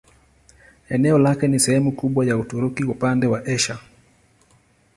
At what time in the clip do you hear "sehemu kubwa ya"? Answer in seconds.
1.59-2.37